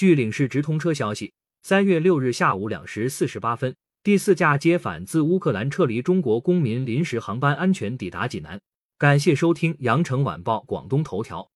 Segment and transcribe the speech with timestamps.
[0.00, 8.58] 据领事直通车消息，三月六日下午两时四十八分，第四架接返自乌克兰撤离中国公民临时航班安全抵达济南。
[8.96, 11.49] 感谢收听羊城晚报广东头条。